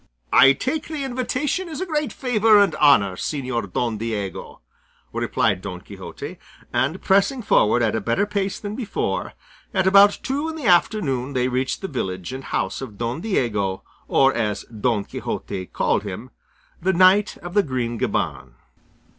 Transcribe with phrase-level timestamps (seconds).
[0.33, 4.61] "I take the invitation as a great favour and honour, Señor Don Diego,"
[5.13, 6.39] replied Don Quixote;
[6.73, 9.33] and pressing forward at a better pace than before,
[9.75, 13.83] at about two in the afternoon they reached the village and house of Don Diego,
[14.07, 16.31] or, as Don Quixote called him,
[16.81, 18.55] "The Knight of the Green Gaban."